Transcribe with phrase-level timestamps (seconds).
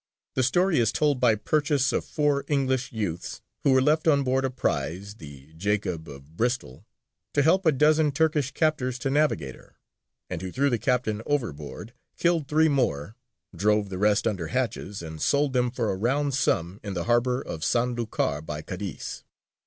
[0.33, 4.43] The story is told by Purchas of four English youths who were left on board
[4.43, 6.87] a prize, the Jacob of Bristol,
[7.35, 9.75] to help a dozen Turkish captors to navigate her,
[10.27, 13.15] and who threw the captain overboard, killed three more,
[13.55, 17.39] drove the rest under hatches, and sold them for a round sum in the harbour
[17.39, 19.23] of San Lucar by Cadiz.